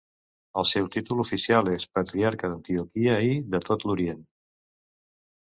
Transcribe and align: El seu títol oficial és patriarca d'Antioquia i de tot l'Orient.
El 0.61 0.65
seu 0.69 0.87
títol 0.95 1.19
oficial 1.23 1.69
és 1.75 1.85
patriarca 1.99 2.51
d'Antioquia 2.53 3.21
i 3.29 3.39
de 3.57 3.63
tot 3.69 3.89
l'Orient. 3.91 4.29